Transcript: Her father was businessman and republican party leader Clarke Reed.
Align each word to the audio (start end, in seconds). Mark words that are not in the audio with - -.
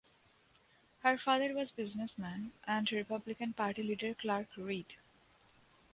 Her 1.03 1.15
father 1.15 1.53
was 1.53 1.69
businessman 1.69 2.53
and 2.65 2.91
republican 2.91 3.53
party 3.53 3.83
leader 3.83 4.15
Clarke 4.15 4.57
Reed. 4.57 4.95